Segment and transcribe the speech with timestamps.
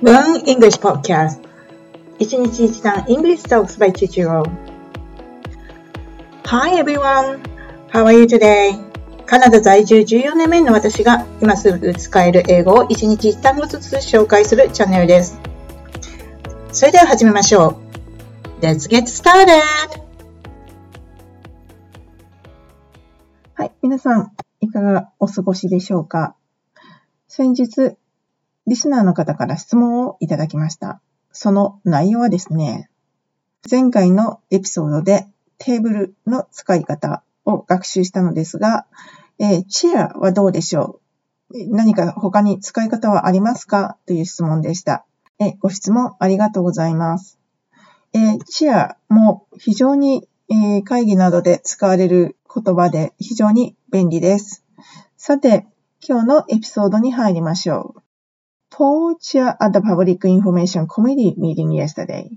[0.00, 1.40] Learn English Podcast
[2.20, 4.48] 一日一単 English Talks by Chichiro
[6.44, 7.40] Hi everyone!
[7.90, 8.78] How are you today?
[9.26, 15.36] カナダ在住14年目の私が今すぐ使える英語を一日一単語ずつ紹介するチャンネルです。
[16.70, 17.80] それでは始めましょ
[18.60, 18.64] う。
[18.64, 19.62] Let's get started!
[23.54, 26.36] はい、皆さん、いかがお過ごしでしょうか
[27.26, 27.96] 先日、
[28.68, 31.00] リスナーの方から質問をいただきました。
[31.32, 32.90] その内容はですね、
[33.68, 38.86] 前回のエピソードでテーブルの使い方を学習したのですが、
[39.38, 41.00] えー、チェアはどうでしょ
[41.50, 41.74] う？
[41.74, 43.96] 何か他に使い方はありますか？
[44.06, 45.06] という質問でした。
[45.40, 47.38] えご質問ありがとうございます。
[48.12, 54.64] えー、チェアも非常に、えー、会議などで使われる言葉で非常に便利です。
[55.16, 55.66] さて、
[56.06, 58.02] 今日のエピソードに入りましょう。
[58.70, 62.30] Paul chair at the Public Information Committee meeting yesterday.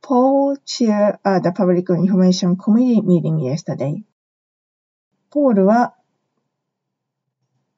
[0.00, 4.02] Paul chair at the Public Information Committee meeting yesterday.
[5.30, 5.94] ポールは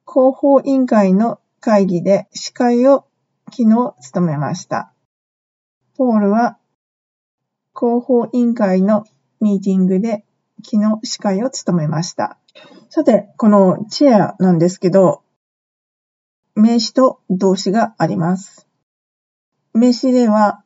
[0.07, 3.07] 広報委員会の会議で司会を
[3.51, 4.93] 昨日務めました。
[5.97, 6.59] ポールは
[7.75, 9.05] 広報委員会の
[9.41, 10.25] ミーティングで
[10.65, 12.39] 昨日司会を務めました。
[12.89, 15.23] さて、このチェアなんですけど、
[16.57, 18.67] 名詞と動詞があります。
[19.75, 20.65] 名詞では、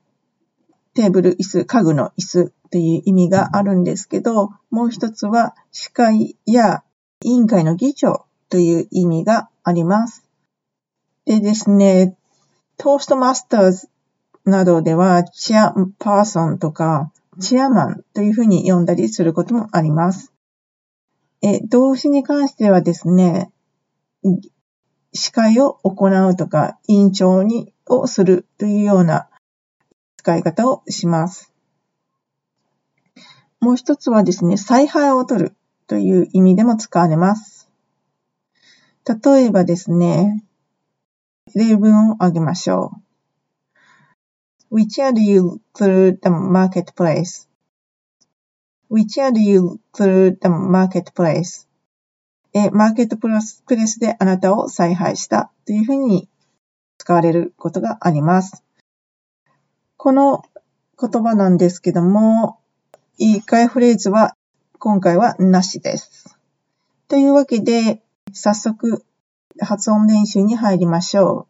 [0.94, 6.84] テーブル、椅子、家具の椅子という意味があるんですけど、もう一つは、司会や
[7.24, 10.24] 委員会の議長という意味があります。
[11.24, 12.16] でですね、
[12.77, 13.88] トーストマスターズ
[14.44, 17.10] などでは、チアパーソンとか、
[17.41, 20.32] チアマンというふうに呼んだりすることもあります。
[21.42, 23.50] え、動詞に関してはですね、
[25.12, 29.28] 司会を行うとか、委員長に、をするというような
[30.16, 31.53] 使い方をします。
[33.60, 35.56] もう一つはですね、采配を取る
[35.87, 37.69] という意味でも使われます。
[39.06, 40.44] 例えばですね、
[41.54, 42.92] 例文を挙げましょ
[44.71, 44.77] う。
[44.77, 47.48] We cheered you through the marketplace.
[48.88, 51.66] We cheered you through the marketplace?
[52.53, 56.28] えマーケットプラスプレスであなたを采配したというふうに
[56.99, 58.65] 使われることがあります。
[59.97, 60.44] この
[61.00, 62.59] 言葉なんですけども、
[63.19, 64.37] 言い換えフレーズは
[64.78, 66.39] 今回はなしです。
[67.09, 68.03] というわけで、
[68.33, 69.05] 早速
[69.60, 71.47] 発音練習に入りましょ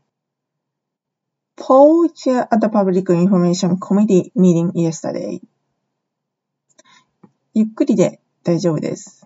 [1.59, 1.63] う。
[1.63, 5.41] Paul chair at the Public Information Committee meeting yesterday.
[7.55, 9.20] ゆっくりで大丈夫です。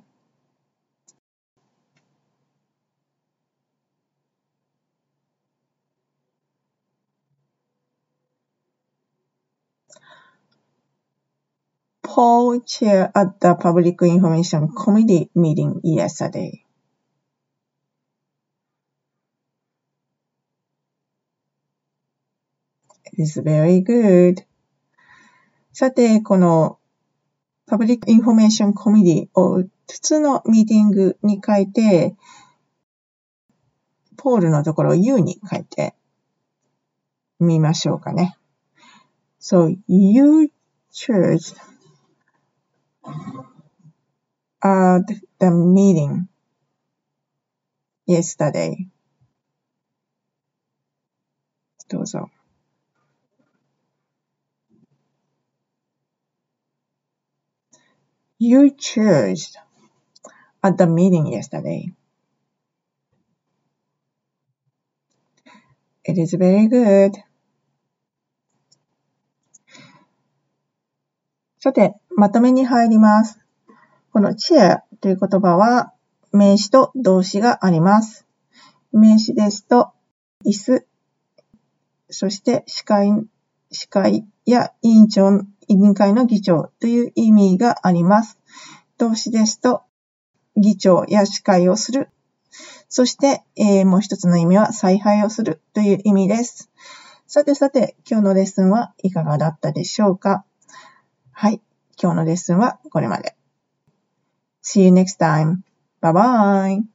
[12.15, 16.63] Paul chair at the Public Information Committee meeting yesterday.
[23.07, 24.45] It is very good.
[25.73, 26.79] さて、この
[27.67, 32.15] Public Information Committee を普通のミーティングに書いて、
[34.17, 35.97] ポールのところを U に書いて
[37.41, 38.37] みましょうかね。
[39.41, 40.53] So, you
[40.93, 41.57] chose
[44.62, 45.06] at
[45.40, 46.28] the meeting
[48.06, 48.88] yesterday.
[51.90, 52.30] どうぞ。
[58.40, 59.58] You chose
[60.62, 61.92] at the meeting yesterday.
[66.06, 67.22] It is very good.
[71.65, 73.41] さて、まとめに入ります。
[74.13, 75.95] この chair という言葉は
[76.31, 78.27] 名詞と動詞があります。
[78.93, 79.93] 名詞ですと、
[80.45, 80.87] 椅子、
[82.11, 83.13] そして司会、
[83.73, 88.39] 司会や委員長、委員会の議長という意味があります。
[88.99, 89.85] 動詞ですと、
[90.59, 92.11] 議長や司会をする。
[92.91, 96.69] そして、えー、もう一つの意味は采配をするという意味です。
[97.27, 100.45] さてさて、今日のレッスンはいかがだったでしょうか？
[101.35, 101.61] はい。
[102.01, 103.35] 今日のレッスンはこれまで。
[104.63, 105.59] See you next time.
[106.01, 106.94] Bye bye.